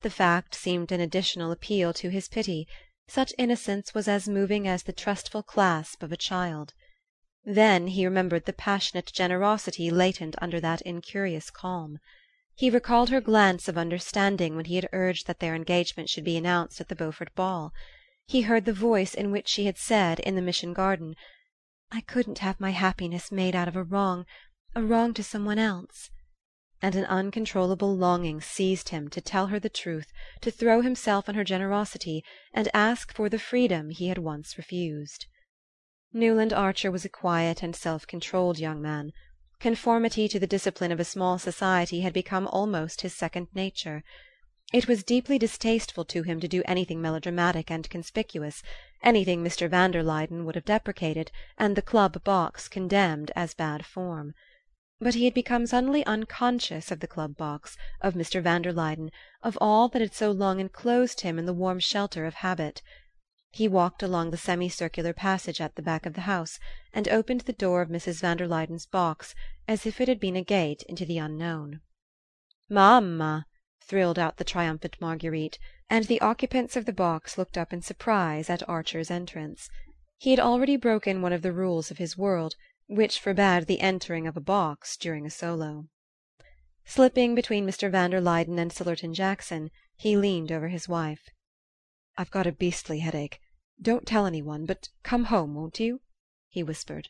The 0.00 0.10
fact 0.10 0.56
seemed 0.56 0.90
an 0.90 1.00
additional 1.00 1.52
appeal 1.52 1.92
to 1.94 2.10
his 2.10 2.26
pity; 2.26 2.66
such 3.06 3.32
innocence 3.38 3.94
was 3.94 4.08
as 4.08 4.28
moving 4.28 4.66
as 4.66 4.82
the 4.82 4.92
trustful 4.92 5.44
clasp 5.44 6.02
of 6.02 6.10
a 6.10 6.16
child. 6.16 6.74
Then 7.46 7.86
he 7.86 8.04
remembered 8.04 8.44
the 8.44 8.52
passionate 8.52 9.10
generosity 9.14 9.90
latent 9.90 10.36
under 10.42 10.60
that 10.60 10.82
incurious 10.82 11.48
calm. 11.48 11.98
He 12.54 12.68
recalled 12.68 13.08
her 13.08 13.22
glance 13.22 13.66
of 13.66 13.78
understanding 13.78 14.56
when 14.56 14.66
he 14.66 14.74
had 14.76 14.90
urged 14.92 15.26
that 15.26 15.38
their 15.40 15.54
engagement 15.54 16.10
should 16.10 16.24
be 16.24 16.36
announced 16.36 16.82
at 16.82 16.88
the 16.88 16.94
Beaufort 16.94 17.34
ball. 17.34 17.72
He 18.26 18.42
heard 18.42 18.66
the 18.66 18.74
voice 18.74 19.14
in 19.14 19.30
which 19.30 19.48
she 19.48 19.64
had 19.64 19.78
said, 19.78 20.20
in 20.20 20.34
the 20.34 20.42
Mission 20.42 20.74
garden: 20.74 21.16
"I 21.90 22.02
couldn't 22.02 22.40
have 22.40 22.60
my 22.60 22.72
happiness 22.72 23.32
made 23.32 23.56
out 23.56 23.68
of 23.68 23.74
a 23.76 23.84
wrong 23.84 24.26
a 24.74 24.82
wrong 24.82 25.14
to 25.14 25.22
some 25.24 25.46
one 25.46 25.58
else 25.58 26.10
and 26.82 26.94
an 26.94 27.06
uncontrollable 27.06 27.96
longing 27.96 28.42
seized 28.42 28.90
him 28.90 29.08
to 29.08 29.20
tell 29.22 29.46
her 29.46 29.58
the 29.58 29.70
truth, 29.70 30.12
to 30.42 30.50
throw 30.50 30.82
himself 30.82 31.26
on 31.26 31.36
her 31.36 31.44
generosity, 31.44 32.22
and 32.52 32.68
ask 32.74 33.14
for 33.14 33.30
the 33.30 33.38
freedom 33.38 33.88
he 33.88 34.08
had 34.08 34.18
once 34.18 34.58
refused. 34.58 35.24
Newland 36.12 36.52
Archer 36.52 36.90
was 36.90 37.04
a 37.04 37.08
quiet 37.08 37.62
and 37.62 37.76
self 37.76 38.04
controlled 38.04 38.58
young 38.58 38.82
man. 38.82 39.12
Conformity 39.60 40.26
to 40.26 40.40
the 40.40 40.46
discipline 40.46 40.90
of 40.90 40.98
a 40.98 41.04
small 41.04 41.38
society 41.38 42.00
had 42.00 42.12
become 42.12 42.48
almost 42.48 43.02
his 43.02 43.14
second 43.14 43.46
nature. 43.54 44.02
It 44.72 44.88
was 44.88 45.04
deeply 45.04 45.38
distasteful 45.38 46.04
to 46.06 46.24
him 46.24 46.40
to 46.40 46.48
do 46.48 46.64
anything 46.64 47.00
melodramatic 47.00 47.70
and 47.70 47.88
conspicuous, 47.88 48.60
anything 49.02 49.44
Mr. 49.44 49.70
van 49.70 49.92
der 49.92 50.02
Luyden 50.02 50.44
would 50.44 50.56
have 50.56 50.64
deprecated, 50.64 51.30
and 51.56 51.76
the 51.76 51.82
club 51.82 52.24
box 52.24 52.66
condemned 52.66 53.30
as 53.36 53.54
bad 53.54 53.86
form 53.86 54.34
but 55.02 55.14
he 55.14 55.24
had 55.24 55.32
become 55.32 55.64
suddenly 55.64 56.04
unconscious 56.04 56.90
of 56.90 57.00
the 57.00 57.06
club 57.06 57.34
box, 57.34 57.76
of 58.02 58.12
Mr. 58.12 58.42
van 58.42 58.60
der 58.60 58.72
Luyden, 58.72 59.10
of 59.42 59.56
all 59.60 59.88
that 59.88 60.02
had 60.02 60.12
so 60.12 60.30
long 60.30 60.60
enclosed 60.60 61.22
him 61.22 61.38
in 61.38 61.46
the 61.46 61.54
warm 61.54 61.78
shelter 61.78 62.26
of 62.26 62.34
habit. 62.34 62.82
He 63.52 63.66
walked 63.66 64.00
along 64.00 64.30
the 64.30 64.36
semicircular 64.36 65.12
passage 65.12 65.60
at 65.60 65.74
the 65.74 65.82
back 65.82 66.06
of 66.06 66.14
the 66.14 66.20
house, 66.20 66.60
and 66.92 67.08
opened 67.08 67.40
the 67.40 67.52
door 67.52 67.82
of 67.82 67.88
Mrs. 67.88 68.20
van 68.20 68.36
der 68.36 68.46
Luyden's 68.46 68.86
box 68.86 69.34
as 69.66 69.84
if 69.84 70.00
it 70.00 70.06
had 70.06 70.20
been 70.20 70.36
a 70.36 70.44
gate 70.44 70.84
into 70.84 71.04
the 71.04 71.18
unknown. 71.18 71.80
"M'ama!" 72.70 73.46
thrilled 73.82 74.20
out 74.20 74.36
the 74.36 74.44
triumphant 74.44 75.00
Marguerite, 75.00 75.58
and 75.88 76.04
the 76.04 76.20
occupants 76.20 76.76
of 76.76 76.84
the 76.84 76.92
box 76.92 77.36
looked 77.36 77.58
up 77.58 77.72
in 77.72 77.82
surprise 77.82 78.48
at 78.48 78.62
Archer's 78.68 79.10
entrance. 79.10 79.68
He 80.16 80.30
had 80.30 80.38
already 80.38 80.76
broken 80.76 81.20
one 81.20 81.32
of 81.32 81.42
the 81.42 81.52
rules 81.52 81.90
of 81.90 81.98
his 81.98 82.16
world 82.16 82.54
which 82.86 83.18
forbade 83.18 83.66
the 83.66 83.80
entering 83.80 84.28
of 84.28 84.36
a 84.36 84.40
box 84.40 84.96
during 84.96 85.26
a 85.26 85.30
solo. 85.30 85.88
Slipping 86.84 87.34
between 87.34 87.66
Mr. 87.66 87.90
van 87.90 88.10
der 88.10 88.20
Luyden 88.20 88.60
and 88.60 88.70
Sillerton 88.70 89.12
Jackson, 89.12 89.72
he 89.96 90.16
leaned 90.16 90.52
over 90.52 90.68
his 90.68 90.88
wife. 90.88 91.30
"I've 92.20 92.30
got 92.30 92.46
a 92.46 92.52
beastly 92.52 92.98
headache. 92.98 93.40
Don't 93.80 94.06
tell 94.06 94.26
any 94.26 94.42
one, 94.42 94.66
but 94.66 94.90
come 95.02 95.24
home, 95.32 95.54
won't 95.54 95.80
you?" 95.80 96.02
he 96.50 96.62
whispered. 96.62 97.08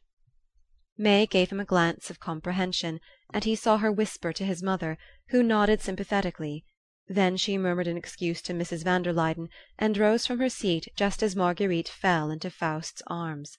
May 0.97 1.26
gave 1.26 1.50
him 1.50 1.59
a 1.59 1.64
glance 1.64 2.11
of 2.11 2.21
comprehension, 2.21 3.00
and 3.35 3.43
he 3.43 3.57
saw 3.57 3.79
her 3.79 3.90
whisper 3.90 4.33
to 4.33 4.45
his 4.45 4.62
mother, 4.62 4.97
who 5.31 5.43
nodded 5.43 5.81
sympathetically; 5.81 6.64
then 7.09 7.37
she 7.37 7.59
murmured 7.59 7.88
an 7.88 7.97
excuse 7.97 8.40
to 8.43 8.52
Mrs. 8.52 8.85
van 8.85 9.02
der 9.02 9.12
Luyden, 9.12 9.49
and 9.76 9.99
rose 9.99 10.26
from 10.29 10.38
her 10.38 10.49
seat 10.49 10.87
just 10.95 11.25
as 11.25 11.35
Marguerite 11.35 11.88
fell 11.88 12.31
into 12.31 12.49
Faust's 12.49 13.02
arms. 13.09 13.59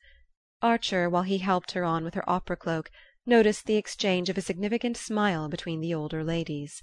Archer, 0.62 1.10
while 1.10 1.24
he 1.24 1.40
helped 1.40 1.72
her 1.74 1.84
on 1.84 2.06
with 2.06 2.14
her 2.14 2.30
opera 2.30 2.56
cloak, 2.56 2.90
noticed 3.26 3.66
the 3.66 3.76
exchange 3.76 4.30
of 4.30 4.38
a 4.38 4.42
significant 4.42 4.96
smile 4.96 5.50
between 5.50 5.82
the 5.82 5.94
older 5.94 6.24
ladies. 6.24 6.82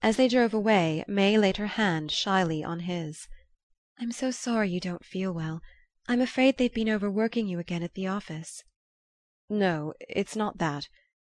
As 0.00 0.16
they 0.16 0.28
drove 0.28 0.54
away 0.54 1.04
May 1.08 1.36
laid 1.36 1.56
her 1.56 1.66
hand 1.66 2.12
shyly 2.12 2.62
on 2.62 2.78
his. 2.86 3.26
"I'm 3.98 4.12
so 4.12 4.30
sorry 4.30 4.68
you 4.68 4.78
don't 4.78 5.06
feel 5.06 5.32
well. 5.32 5.62
I'm 6.06 6.20
afraid 6.20 6.58
they've 6.58 6.70
been 6.74 6.90
overworking 6.90 7.48
you 7.48 7.58
again 7.58 7.82
at 7.82 7.94
the 7.94 8.06
office." 8.06 8.62
"No, 9.48 9.94
it's 10.00 10.36
not 10.36 10.58
that. 10.58 10.90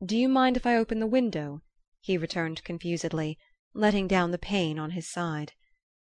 Do 0.03 0.17
you 0.17 0.27
mind 0.27 0.57
if 0.57 0.65
I 0.65 0.75
open 0.75 0.99
the 0.99 1.05
window?" 1.05 1.61
he 2.01 2.17
returned 2.17 2.63
confusedly, 2.63 3.37
letting 3.75 4.07
down 4.07 4.31
the 4.31 4.39
pane 4.39 4.79
on 4.79 4.89
his 4.97 5.07
side. 5.07 5.53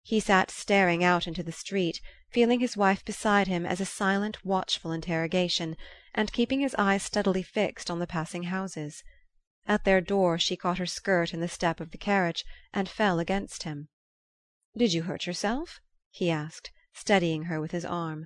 He 0.01 0.21
sat 0.21 0.49
staring 0.49 1.03
out 1.03 1.27
into 1.27 1.43
the 1.43 1.51
street, 1.51 1.99
feeling 2.31 2.61
his 2.61 2.77
wife 2.77 3.03
beside 3.03 3.47
him 3.49 3.65
as 3.65 3.81
a 3.81 3.85
silent 3.85 4.45
watchful 4.45 4.93
interrogation, 4.93 5.75
and 6.15 6.31
keeping 6.31 6.61
his 6.61 6.73
eyes 6.75 7.03
steadily 7.03 7.43
fixed 7.43 7.91
on 7.91 7.99
the 7.99 8.07
passing 8.07 8.43
houses. 8.43 9.03
At 9.65 9.83
their 9.83 9.99
door 9.99 10.39
she 10.39 10.55
caught 10.55 10.77
her 10.77 10.85
skirt 10.85 11.33
in 11.33 11.41
the 11.41 11.49
step 11.49 11.81
of 11.81 11.91
the 11.91 11.97
carriage 11.97 12.45
and 12.71 12.87
fell 12.87 13.19
against 13.19 13.63
him. 13.63 13.89
"Did 14.77 14.93
you 14.93 15.01
hurt 15.03 15.25
yourself?" 15.27 15.81
He 16.11 16.31
asked, 16.31 16.71
steadying 16.91 17.43
her 17.43 17.61
with 17.61 17.69
his 17.69 17.85
arm. 17.85 18.25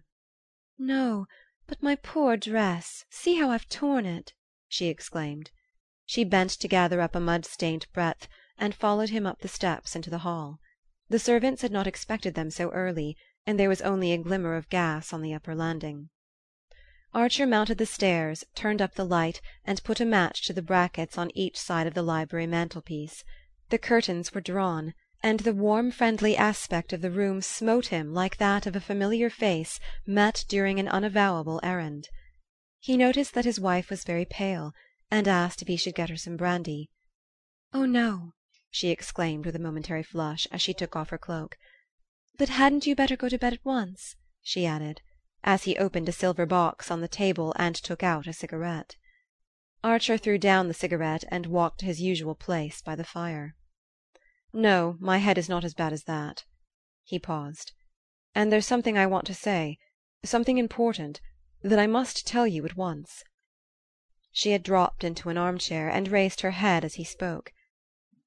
"No; 0.77 1.25
but 1.67 1.83
my 1.83 1.97
poor 1.97 2.37
dress 2.37 3.03
see 3.09 3.35
how 3.35 3.51
I've 3.51 3.67
torn 3.67 4.05
it!" 4.05 4.31
she 4.69 4.87
exclaimed. 4.87 5.51
She 6.05 6.23
bent 6.23 6.51
to 6.51 6.69
gather 6.69 7.01
up 7.01 7.13
a 7.13 7.19
mud 7.19 7.43
stained 7.45 7.87
breadth, 7.91 8.29
and 8.57 8.73
followed 8.73 9.09
him 9.09 9.25
up 9.27 9.39
the 9.41 9.49
steps 9.49 9.97
into 9.97 10.09
the 10.09 10.19
hall. 10.19 10.61
The 11.09 11.19
servants 11.19 11.61
had 11.61 11.73
not 11.73 11.85
expected 11.85 12.35
them 12.35 12.51
so 12.51 12.69
early, 12.69 13.17
and 13.45 13.59
there 13.59 13.67
was 13.67 13.81
only 13.81 14.13
a 14.13 14.17
glimmer 14.17 14.55
of 14.55 14.69
gas 14.69 15.11
on 15.11 15.21
the 15.21 15.33
upper 15.33 15.53
landing. 15.53 16.09
Archer 17.13 17.45
mounted 17.45 17.79
the 17.79 17.85
stairs, 17.85 18.45
turned 18.55 18.81
up 18.81 18.93
the 18.95 19.03
light, 19.03 19.41
and 19.65 19.83
put 19.83 19.99
a 19.99 20.05
match 20.05 20.47
to 20.47 20.53
the 20.53 20.61
brackets 20.61 21.17
on 21.17 21.31
each 21.35 21.59
side 21.59 21.85
of 21.87 21.95
the 21.95 22.01
library 22.01 22.47
mantelpiece. 22.47 23.25
The 23.71 23.77
curtains 23.77 24.33
were 24.33 24.39
drawn, 24.39 24.93
and 25.25 25.39
the 25.39 25.53
warm 25.53 25.89
friendly 25.89 26.35
aspect 26.35 26.91
of 26.91 26.99
the 26.99 27.09
room 27.09 27.41
smote 27.41 27.87
him 27.87 28.13
like 28.13 28.35
that 28.35 28.67
of 28.67 28.75
a 28.75 28.81
familiar 28.81 29.29
face 29.29 29.79
met 30.05 30.43
during 30.49 30.79
an 30.79 30.89
unavowable 30.89 31.61
errand. 31.63 32.09
He 32.79 32.97
noticed 32.97 33.33
that 33.33 33.45
his 33.45 33.57
wife 33.57 33.89
was 33.89 34.03
very 34.03 34.25
pale, 34.25 34.73
and 35.09 35.25
asked 35.25 35.61
if 35.61 35.69
he 35.69 35.77
should 35.77 35.95
get 35.95 36.09
her 36.09 36.17
some 36.17 36.35
brandy. 36.35 36.89
"Oh, 37.71 37.85
no!" 37.85 38.33
she 38.69 38.89
exclaimed 38.89 39.45
with 39.45 39.55
a 39.55 39.59
momentary 39.59 40.03
flush 40.03 40.45
as 40.51 40.61
she 40.61 40.73
took 40.73 40.93
off 40.93 41.09
her 41.11 41.17
cloak. 41.17 41.57
"But 42.37 42.49
hadn't 42.49 42.85
you 42.85 42.93
better 42.93 43.15
go 43.15 43.29
to 43.29 43.37
bed 43.37 43.53
at 43.53 43.63
once?" 43.63 44.17
she 44.41 44.65
added, 44.65 45.01
as 45.41 45.63
he 45.63 45.77
opened 45.77 46.09
a 46.09 46.11
silver 46.11 46.45
box 46.45 46.91
on 46.91 46.99
the 46.99 47.07
table 47.07 47.53
and 47.55 47.75
took 47.77 48.03
out 48.03 48.27
a 48.27 48.33
cigarette. 48.33 48.97
Archer 49.85 50.17
threw 50.17 50.37
down 50.37 50.67
the 50.67 50.73
cigarette 50.73 51.23
and 51.29 51.45
walked 51.45 51.79
to 51.79 51.85
his 51.85 52.01
usual 52.01 52.35
place 52.35 52.81
by 52.81 52.95
the 52.95 53.05
fire. 53.05 53.55
"No, 54.55 54.97
my 54.99 55.17
head 55.17 55.39
is 55.39 55.49
not 55.49 55.63
as 55.63 55.73
bad 55.73 55.93
as 55.93 56.03
that." 56.03 56.45
He 57.03 57.17
paused. 57.17 57.71
"And 58.35 58.51
there's 58.51 58.67
something 58.67 58.99
I 58.99 59.07
want 59.07 59.25
to 59.25 59.33
say 59.33 59.79
something 60.23 60.59
important 60.59 61.19
that 61.63 61.79
I 61.79 61.87
must 61.87 62.27
tell 62.27 62.45
you 62.45 62.63
at 62.63 62.77
once." 62.77 63.23
She 64.31 64.51
had 64.51 64.61
dropped 64.61 65.03
into 65.03 65.29
an 65.29 65.39
arm 65.39 65.57
chair 65.57 65.89
and 65.89 66.07
raised 66.07 66.41
her 66.41 66.51
head 66.51 66.85
as 66.85 66.93
he 66.93 67.03
spoke. 67.03 67.51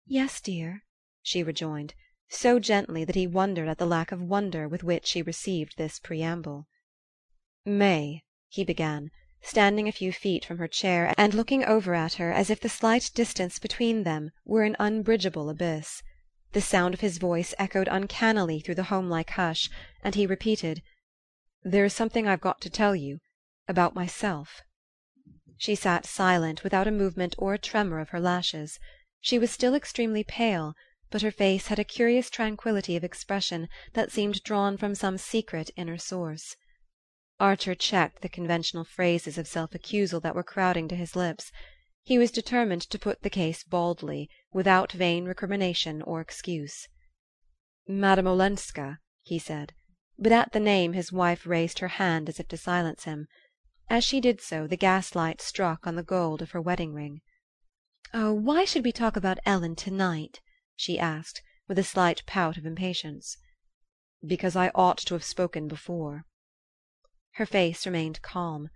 "Yes, 0.05 0.41
dear," 0.41 0.83
she 1.23 1.45
rejoined, 1.45 1.95
so 2.29 2.59
gently 2.59 3.05
that 3.05 3.15
he 3.15 3.29
wondered 3.29 3.69
at 3.69 3.79
the 3.79 3.87
lack 3.87 4.11
of 4.11 4.21
wonder 4.21 4.67
with 4.67 4.83
which 4.83 5.07
she 5.07 5.23
received 5.23 5.77
this 5.79 6.01
preamble. 6.01 6.67
"May," 7.65 8.25
he 8.49 8.65
began, 8.65 9.13
standing 9.43 9.87
a 9.87 9.93
few 9.93 10.13
feet 10.13 10.45
from 10.45 10.59
her 10.59 10.69
chair 10.69 11.15
and 11.17 11.35
looking 11.35 11.65
over 11.65 11.95
at 11.95 12.15
her 12.15 12.33
as 12.33 12.51
if 12.51 12.59
the 12.61 12.69
slight 12.69 13.13
distance 13.15 13.61
between 13.61 14.03
them 14.03 14.33
were 14.45 14.65
an 14.65 14.75
unbridgeable 14.81 15.49
abyss. 15.49 16.03
The 16.53 16.61
sound 16.61 16.95
of 16.95 17.01
his 17.01 17.19
voice 17.19 17.55
echoed 17.59 17.89
uncannily 17.89 18.61
through 18.61 18.77
the 18.77 18.85
homelike 18.85 19.31
hush, 19.31 19.69
and 20.05 20.15
he 20.15 20.29
repeated: 20.29 20.81
"There 21.65 21.85
is 21.85 21.93
something 21.93 22.29
I've 22.29 22.41
got 22.41 22.61
to 22.61 22.71
tell 22.71 22.95
you 22.95 23.19
about 23.67 23.97
myself." 23.97 24.63
She 25.59 25.75
sat 25.75 26.07
silent, 26.07 26.63
without 26.63 26.87
a 26.87 26.93
movement 26.93 27.35
or 27.37 27.53
a 27.55 27.59
tremor 27.59 27.99
of 27.99 28.11
her 28.11 28.21
lashes. 28.21 28.79
She 29.21 29.41
was 29.41 29.51
still 29.51 29.75
extremely 29.75 30.23
pale, 30.23 30.77
but 31.11 31.23
her 31.23 31.33
face 31.33 31.67
had 31.67 31.81
a 31.81 31.85
curious 31.85 32.31
tranquillity 32.31 32.95
of 32.95 33.03
expression 33.03 33.69
that 33.95 34.13
seemed 34.13 34.45
drawn 34.45 34.77
from 34.77 34.95
some 34.95 35.19
secret 35.19 35.73
inner 35.75 35.99
source. 35.99 36.55
Archer 37.41 37.75
checked 37.75 38.23
the 38.23 38.29
conventional 38.29 38.85
phrases 38.85 39.37
of 39.37 39.49
self 39.49 39.75
accusal 39.75 40.21
that 40.21 40.37
were 40.37 40.45
crowding 40.45 40.87
to 40.87 40.95
his 40.95 41.17
lips. 41.17 41.51
He 42.09 42.19
was 42.19 42.31
determined 42.31 42.83
to 42.83 43.01
put 43.01 43.23
the 43.23 43.29
case 43.31 43.65
baldly, 43.65 44.31
without 44.53 44.93
vain 44.93 45.25
recrimination 45.25 46.03
or 46.03 46.21
excuse. 46.21 46.87
"Madame 47.89 48.29
Olenska," 48.29 49.01
he 49.23 49.41
said; 49.41 49.75
but 50.17 50.31
at 50.31 50.53
the 50.53 50.61
name 50.61 50.93
his 50.93 51.11
wife 51.11 51.45
raised 51.45 51.81
her 51.81 51.89
hand 51.89 52.29
as 52.29 52.39
if 52.39 52.47
to 52.47 52.57
silence 52.57 53.03
him. 53.07 53.27
As 53.91 54.05
she 54.05 54.21
did 54.21 54.41
so 54.41 54.69
the 54.69 54.77
gaslight 54.77 55.41
struck 55.41 55.85
on 55.85 55.97
the 55.97 56.05
gold 56.05 56.43
of 56.43 56.53
her 56.53 56.61
wedding 56.61 56.95
ring. 56.95 57.23
"Oh, 58.15 58.33
why 58.33 58.65
should 58.65 58.85
we 58.85 58.93
talk 58.93 59.17
about 59.17 59.41
Ellen 59.45 59.75
to 59.75 59.91
night?" 59.91 60.41
she 60.77 61.01
asked, 61.01 61.43
with 61.67 61.77
a 61.77 61.83
slight 61.83 62.25
pout 62.25 62.57
of 62.57 62.65
impatience. 62.65 63.37
"Because 64.25 64.55
I 64.55 64.71
ought 64.77 64.99
to 64.99 65.15
have 65.15 65.25
spoken 65.25 65.67
before." 65.67 66.25
Her 67.33 67.47
face 67.47 67.85
remained 67.85 68.23
calm. 68.23 68.69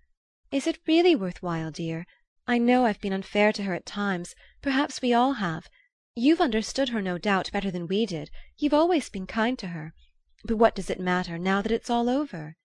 "Is 0.51 0.67
it 0.67 0.85
really 0.89 1.15
worth 1.15 1.45
while, 1.45 1.71
dear? 1.71 2.07
I 2.51 2.59
know 2.59 2.85
I've 2.85 3.01
been 3.01 3.13
unfair 3.13 3.53
to 3.53 3.63
her 3.63 3.75
at 3.75 3.87
times 3.87 4.35
perhaps 4.61 5.01
we 5.01 5.15
all 5.15 5.35
have. 5.35 5.71
You've 6.17 6.41
understood 6.41 6.89
her, 6.89 7.01
no 7.01 7.17
doubt, 7.17 7.49
better 7.53 7.71
than 7.71 7.87
we 7.87 8.07
did 8.07 8.29
you've 8.59 8.75
always 8.75 9.09
been 9.09 9.29
kind 9.29 9.57
to 9.61 9.69
her. 9.69 9.95
But 10.43 10.57
what 10.57 10.75
does 10.75 10.91
it 10.91 10.99
matter, 10.99 11.39
now 11.39 11.63
that 11.63 11.71
it's 11.71 11.89
all 11.89 12.09
over?" 12.09 12.57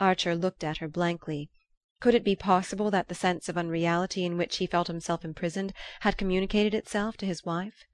Archer 0.00 0.34
looked 0.34 0.64
at 0.64 0.78
her 0.78 0.88
blankly. 0.88 1.50
Could 2.00 2.16
it 2.16 2.24
be 2.24 2.34
possible 2.34 2.90
that 2.90 3.06
the 3.06 3.14
sense 3.14 3.48
of 3.48 3.56
unreality 3.56 4.24
in 4.24 4.36
which 4.36 4.56
he 4.56 4.66
felt 4.66 4.88
himself 4.88 5.24
imprisoned 5.24 5.72
had 6.00 6.18
communicated 6.18 6.74
itself 6.74 7.16
to 7.18 7.26
his 7.26 7.44
wife? 7.44 7.84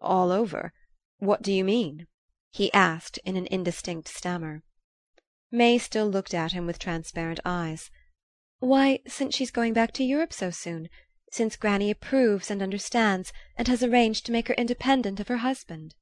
"All 0.00 0.32
over? 0.32 0.72
What 1.18 1.42
do 1.42 1.52
you 1.52 1.64
mean?" 1.64 2.06
he 2.50 2.72
asked 2.72 3.18
in 3.26 3.36
an 3.36 3.46
indistinct 3.50 4.08
stammer. 4.08 4.62
May 5.50 5.76
still 5.76 6.06
looked 6.08 6.32
at 6.32 6.52
him 6.52 6.64
with 6.64 6.78
transparent 6.78 7.40
eyes. 7.44 7.90
"Why, 8.60 9.00
since 9.08 9.34
she's 9.34 9.50
going 9.50 9.72
back 9.72 9.90
to 9.94 10.04
Europe 10.04 10.32
so 10.32 10.50
soon 10.52 10.88
since 11.32 11.56
granny 11.56 11.90
approves 11.90 12.52
and 12.52 12.62
understands, 12.62 13.32
and 13.56 13.66
has 13.66 13.82
arranged 13.82 14.24
to 14.26 14.30
make 14.30 14.46
her 14.46 14.54
independent 14.54 15.18
of 15.18 15.26
her 15.26 15.38
husband." 15.38 15.96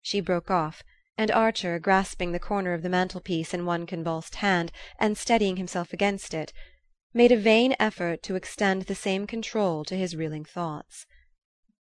She 0.00 0.20
broke 0.20 0.50
off 0.50 0.82
and 1.18 1.30
Archer, 1.30 1.78
grasping 1.78 2.32
the 2.32 2.38
corner 2.38 2.72
of 2.72 2.80
the 2.80 2.88
mantelpiece 2.88 3.52
in 3.52 3.66
one 3.66 3.84
convulsed 3.84 4.36
hand 4.36 4.72
and 4.98 5.18
steadying 5.18 5.58
himself 5.58 5.92
against 5.92 6.32
it, 6.32 6.54
made 7.12 7.30
a 7.30 7.36
vain 7.36 7.76
effort 7.78 8.22
to 8.22 8.34
extend 8.34 8.84
the 8.84 8.94
same 8.94 9.26
control 9.26 9.84
to 9.84 9.94
his 9.94 10.16
reeling 10.16 10.46
thoughts. 10.46 11.04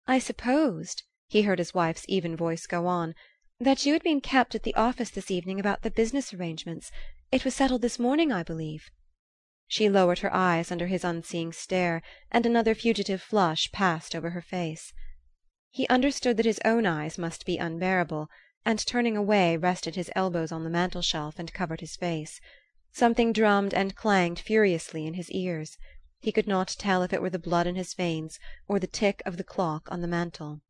"I 0.08 0.18
supposed," 0.18 1.04
he 1.28 1.42
heard 1.42 1.60
his 1.60 1.72
wife's 1.72 2.04
even 2.08 2.34
voice 2.36 2.66
go 2.66 2.88
on, 2.88 3.14
"that 3.60 3.86
you 3.86 3.92
had 3.92 4.02
been 4.02 4.20
kept 4.20 4.56
at 4.56 4.64
the 4.64 4.74
office 4.74 5.10
this 5.10 5.30
evening 5.30 5.60
about 5.60 5.82
the 5.82 5.90
business 5.92 6.34
arrangements. 6.34 6.90
It 7.30 7.44
was 7.44 7.54
settled 7.54 7.82
this 7.82 8.00
morning, 8.00 8.32
I 8.32 8.42
believe." 8.42 8.90
She 9.66 9.88
lowered 9.88 10.18
her 10.18 10.34
eyes 10.34 10.70
under 10.70 10.88
his 10.88 11.04
unseeing 11.04 11.52
stare, 11.52 12.02
and 12.30 12.44
another 12.44 12.74
fugitive 12.74 13.22
flush 13.22 13.72
passed 13.72 14.14
over 14.14 14.30
her 14.30 14.42
face. 14.42 14.92
He 15.70 15.88
understood 15.88 16.36
that 16.36 16.46
his 16.46 16.60
own 16.64 16.84
eyes 16.86 17.16
must 17.16 17.46
be 17.46 17.56
unbearable 17.56 18.28
and 18.66 18.78
turning 18.86 19.16
away 19.16 19.56
rested 19.56 19.94
his 19.94 20.10
elbows 20.14 20.52
on 20.52 20.64
the 20.64 20.70
mantel 20.70 21.02
shelf 21.02 21.38
and 21.38 21.52
covered 21.52 21.80
his 21.80 21.96
face. 21.96 22.40
Something 22.92 23.32
drummed 23.32 23.74
and 23.74 23.96
clanged 23.96 24.38
furiously 24.38 25.06
in 25.06 25.14
his 25.14 25.30
ears. 25.30 25.76
He 26.20 26.32
could 26.32 26.46
not 26.46 26.76
tell 26.78 27.02
if 27.02 27.12
it 27.12 27.20
were 27.20 27.30
the 27.30 27.38
blood 27.38 27.66
in 27.66 27.74
his 27.74 27.94
veins 27.94 28.38
or 28.68 28.78
the 28.78 28.86
tick 28.86 29.22
of 29.26 29.36
the 29.36 29.44
clock 29.44 29.88
on 29.90 30.00
the 30.00 30.06
mantel. 30.06 30.60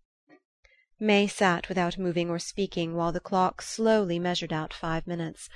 May 0.98 1.26
sat 1.26 1.68
without 1.68 1.98
moving 1.98 2.30
or 2.30 2.38
speaking 2.38 2.94
while 2.94 3.12
the 3.12 3.20
clock 3.20 3.60
slowly 3.60 4.18
measured 4.18 4.52
out 4.52 4.72
five 4.72 5.06
minutes. 5.06 5.48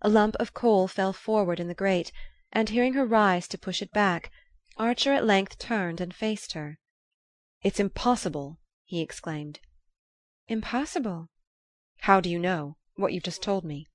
A 0.00 0.08
lump 0.08 0.34
of 0.36 0.54
coal 0.54 0.88
fell 0.88 1.12
forward 1.12 1.60
in 1.60 1.68
the 1.68 1.74
grate, 1.74 2.10
and 2.56 2.68
hearing 2.68 2.92
her 2.92 3.04
rise 3.04 3.48
to 3.48 3.58
push 3.58 3.82
it 3.82 3.90
back, 3.90 4.30
Archer 4.76 5.12
at 5.12 5.24
length 5.24 5.58
turned 5.58 6.00
and 6.00 6.14
faced 6.14 6.52
her. 6.52 6.78
"It's 7.62 7.80
impossible!" 7.80 8.60
he 8.84 9.00
exclaimed. 9.00 9.58
"Impossible?" 10.46 11.30
How 12.02 12.20
do 12.20 12.30
you 12.30 12.38
know 12.38 12.76
what 12.94 13.12
you've 13.12 13.24
just 13.24 13.42
told 13.42 13.64
me?" 13.64 13.88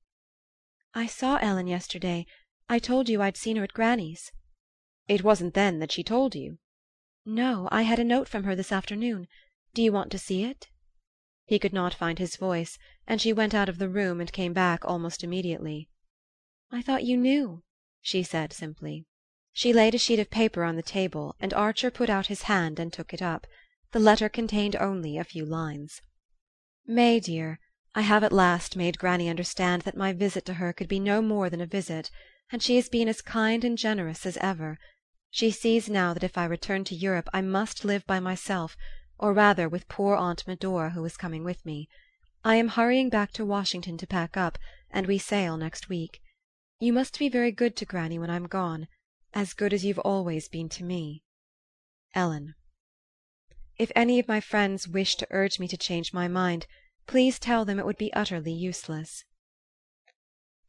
"I 0.93 1.05
saw 1.05 1.37
Ellen 1.37 1.67
yesterday. 1.67 2.25
I 2.67 2.79
told 2.79 3.07
you 3.07 3.21
I'd 3.21 3.37
seen 3.37 3.55
her 3.55 3.63
at 3.63 3.71
granny's." 3.71 4.29
"It 5.07 5.23
wasn't 5.23 5.53
then 5.53 5.79
that 5.79 5.93
she 5.93 6.03
told 6.03 6.35
you?" 6.35 6.59
"No. 7.25 7.69
I 7.71 7.83
had 7.83 7.97
a 7.97 8.03
note 8.03 8.27
from 8.27 8.43
her 8.43 8.57
this 8.57 8.73
afternoon. 8.73 9.29
Do 9.73 9.81
you 9.81 9.93
want 9.93 10.11
to 10.11 10.19
see 10.19 10.43
it?" 10.43 10.67
He 11.45 11.59
could 11.59 11.71
not 11.71 11.93
find 11.93 12.19
his 12.19 12.35
voice, 12.35 12.77
and 13.07 13.21
she 13.21 13.31
went 13.31 13.53
out 13.53 13.69
of 13.69 13.77
the 13.77 13.87
room 13.87 14.19
and 14.19 14.33
came 14.33 14.51
back 14.51 14.83
almost 14.83 15.23
immediately. 15.23 15.89
"I 16.71 16.81
thought 16.81 17.05
you 17.05 17.15
knew," 17.15 17.63
she 18.01 18.23
said 18.23 18.53
simply. 18.53 19.05
She 19.51 19.73
laid 19.73 19.93
a 19.93 19.97
sheet 19.97 20.19
of 20.19 20.29
paper 20.29 20.63
on 20.63 20.75
the 20.75 20.81
table, 20.81 21.35
and 21.39 21.53
Archer 21.53 21.91
put 21.91 22.09
out 22.09 22.27
his 22.27 22.43
hand 22.43 22.79
and 22.79 22.93
took 22.93 23.13
it 23.13 23.21
up. 23.21 23.45
The 23.91 23.99
letter 23.99 24.29
contained 24.29 24.75
only 24.75 25.17
a 25.17 25.23
few 25.23 25.45
lines. 25.45 26.01
"May, 26.85 27.19
dear. 27.19 27.59
I 27.95 28.01
have 28.01 28.23
at 28.23 28.31
last 28.31 28.75
made 28.75 28.99
granny 28.99 29.27
understand 29.27 29.81
that 29.81 29.97
my 29.97 30.13
visit 30.13 30.45
to 30.45 30.53
her 30.53 30.71
could 30.71 30.87
be 30.87 30.99
no 30.99 31.21
more 31.21 31.49
than 31.49 31.59
a 31.59 31.65
visit, 31.65 32.09
and 32.51 32.63
she 32.63 32.75
has 32.75 32.87
been 32.87 33.07
as 33.07 33.21
kind 33.21 33.63
and 33.63 33.77
generous 33.77 34.25
as 34.25 34.37
ever. 34.37 34.77
She 35.31 35.51
sees 35.51 35.89
now 35.89 36.13
that 36.13 36.23
if 36.23 36.37
I 36.37 36.45
return 36.45 36.83
to 36.85 36.95
Europe 36.95 37.29
I 37.33 37.41
must 37.41 37.83
live 37.83 38.05
by 38.07 38.19
myself, 38.19 38.77
or 39.17 39.33
rather 39.33 39.67
with 39.67 39.89
poor 39.89 40.15
Aunt 40.15 40.47
Medora 40.47 40.91
who 40.91 41.03
is 41.03 41.17
coming 41.17 41.43
with 41.43 41.65
me. 41.65 41.89
I 42.43 42.55
am 42.55 42.69
hurrying 42.69 43.09
back 43.09 43.31
to 43.33 43.45
Washington 43.45 43.97
to 43.97 44.07
pack 44.07 44.37
up, 44.37 44.57
and 44.89 45.05
we 45.05 45.17
sail 45.17 45.57
next 45.57 45.89
week. 45.89 46.21
You 46.81 46.93
must 46.93 47.19
be 47.19 47.27
very 47.27 47.51
good 47.51 47.75
to 47.75 47.86
granny 47.86 48.17
when 48.17 48.29
I'm 48.29 48.48
gone 48.48 48.88
as 49.33 49.53
good 49.53 49.74
as 49.74 49.83
you've 49.83 50.00
always 50.00 50.48
been 50.48 50.69
to 50.69 50.83
me. 50.86 51.24
Ellen. 52.15 52.55
If 53.77 53.91
any 53.98 54.17
of 54.17 54.29
my 54.29 54.39
friends 54.39 54.88
wish 54.88 55.17
to 55.17 55.27
urge 55.29 55.59
me 55.59 55.67
to 55.67 55.77
change 55.77 56.13
my 56.13 56.29
mind, 56.29 56.67
please 57.05 57.38
tell 57.38 57.65
them 57.65 57.79
it 57.79 57.86
would 57.86 57.98
be 57.98 58.13
utterly 58.13 58.53
useless. 58.53 59.25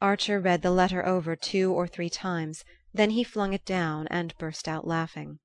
Archer 0.01 0.37
read 0.39 0.63
the 0.63 0.71
letter 0.71 1.05
over 1.05 1.37
two 1.37 1.71
or 1.71 1.87
three 1.87 2.09
times; 2.09 2.65
then 2.93 3.11
he 3.11 3.23
flung 3.23 3.53
it 3.53 3.63
down 3.63 4.07
and 4.07 4.37
burst 4.37 4.67
out 4.67 4.85
laughing. 4.85 5.39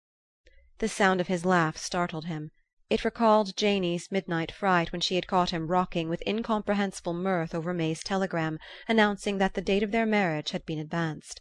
The 0.78 0.88
sound 0.88 1.20
of 1.20 1.28
his 1.28 1.44
laugh 1.44 1.76
startled 1.76 2.24
him. 2.24 2.50
It 2.88 3.04
recalled 3.04 3.56
Janey's 3.56 4.12
midnight 4.12 4.52
fright 4.52 4.92
when 4.92 5.00
she 5.00 5.16
had 5.16 5.26
caught 5.26 5.50
him 5.50 5.66
rocking 5.66 6.08
with 6.08 6.22
incomprehensible 6.24 7.14
mirth 7.14 7.52
over 7.52 7.74
May's 7.74 8.04
telegram 8.04 8.60
announcing 8.86 9.38
that 9.38 9.54
the 9.54 9.60
date 9.60 9.82
of 9.82 9.90
their 9.90 10.06
marriage 10.06 10.52
had 10.52 10.64
been 10.64 10.78
advanced. 10.78 11.40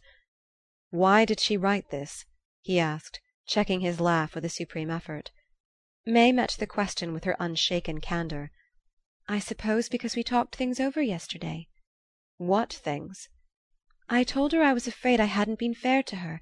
"Why 0.90 1.24
did 1.24 1.38
she 1.38 1.56
write 1.56 1.90
this?" 1.90 2.24
he 2.62 2.80
asked, 2.80 3.20
checking 3.46 3.78
his 3.78 4.00
laugh 4.00 4.34
with 4.34 4.44
a 4.44 4.48
supreme 4.48 4.90
effort. 4.90 5.30
May 6.04 6.32
met 6.32 6.56
the 6.58 6.66
question 6.66 7.12
with 7.12 7.22
her 7.22 7.36
unshaken 7.38 8.00
candour. 8.00 8.50
"I 9.28 9.38
suppose 9.38 9.88
because 9.88 10.16
we 10.16 10.24
talked 10.24 10.56
things 10.56 10.80
over 10.80 11.00
yesterday." 11.00 11.68
"What 12.38 12.72
things?" 12.72 13.28
"I 14.08 14.24
told 14.24 14.50
her 14.50 14.64
I 14.64 14.72
was 14.72 14.88
afraid 14.88 15.20
I 15.20 15.26
hadn't 15.26 15.60
been 15.60 15.74
fair 15.74 16.02
to 16.02 16.16
her 16.16 16.40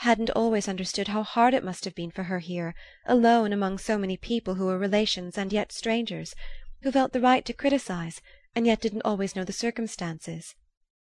hadn't 0.00 0.30
always 0.30 0.68
understood 0.68 1.08
how 1.08 1.22
hard 1.22 1.54
it 1.54 1.64
must 1.64 1.84
have 1.86 1.94
been 1.94 2.10
for 2.10 2.24
her 2.24 2.38
here, 2.38 2.74
alone 3.06 3.52
among 3.52 3.78
so 3.78 3.96
many 3.96 4.16
people 4.16 4.56
who 4.56 4.66
were 4.66 4.78
relations 4.78 5.38
and 5.38 5.52
yet 5.54 5.72
strangers, 5.72 6.34
who 6.82 6.92
felt 6.92 7.12
the 7.12 7.20
right 7.20 7.46
to 7.46 7.54
criticize 7.54 8.20
and 8.54 8.66
yet 8.66 8.80
didn't 8.80 9.06
always 9.06 9.34
know 9.34 9.42
the 9.44 9.54
circumstances." 9.54 10.54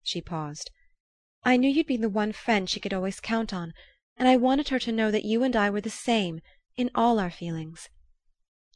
She 0.01 0.21
paused. 0.21 0.71
"I 1.43 1.57
knew 1.57 1.69
you'd 1.69 1.87
be 1.87 1.97
the 1.97 2.07
one 2.07 2.31
friend 2.31 2.69
she 2.69 2.79
could 2.79 2.93
always 2.93 3.19
count 3.19 3.53
on, 3.53 3.73
and 4.15 4.29
I 4.29 4.37
wanted 4.37 4.69
her 4.69 4.79
to 4.79 4.93
know 4.93 5.11
that 5.11 5.25
you 5.25 5.43
and 5.43 5.57
I 5.57 5.69
were 5.69 5.81
the 5.81 5.89
same 5.89 6.39
in 6.77 6.89
all 6.95 7.19
our 7.19 7.31
feelings." 7.31 7.89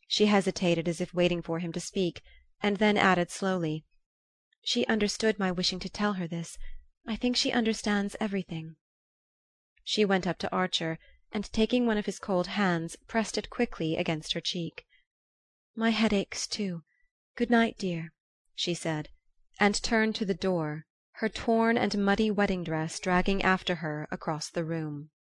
She 0.10 0.26
hesitated 0.26 0.90
as 0.90 1.00
if 1.00 1.14
waiting 1.14 1.42
for 1.42 1.60
him 1.60 1.72
to 1.72 1.80
speak, 1.80 2.22
and 2.62 2.76
then 2.76 2.98
added 2.98 3.32
slowly: 3.32 3.86
"She 4.64 4.86
understood 4.88 5.40
my 5.40 5.52
wishing 5.52 5.80
to 5.80 5.90
tell 5.90 6.14
her 6.16 6.28
this. 6.28 6.58
I 7.08 7.16
think 7.16 7.38
she 7.38 7.54
understands 7.54 8.18
everything." 8.20 8.76
She 9.86 10.06
went 10.06 10.26
up 10.26 10.38
to 10.38 10.50
Archer, 10.50 10.98
and 11.34 11.52
taking 11.52 11.86
one 11.86 11.98
of 11.98 12.06
his 12.06 12.18
cold 12.18 12.48
hands 12.48 12.96
pressed 13.10 13.38
it 13.38 13.50
quickly 13.50 13.98
against 13.98 14.32
her 14.32 14.40
cheek. 14.40 14.86
"My 15.76 15.90
head 15.90 16.14
aches 16.14 16.48
too. 16.48 16.84
Good 17.36 17.50
night, 17.50 17.78
dear," 17.78 18.14
she 18.56 18.76
said, 18.76 19.10
and 19.60 19.76
turned 19.84 20.16
to 20.16 20.26
the 20.26 20.34
door, 20.34 20.86
her 21.16 21.28
torn 21.28 21.78
and 21.78 21.98
muddy 21.98 22.32
wedding 22.32 22.64
dress 22.64 22.98
dragging 22.98 23.42
after 23.44 23.76
her 23.84 24.08
across 24.10 24.50
the 24.50 24.64
room. 24.64 25.12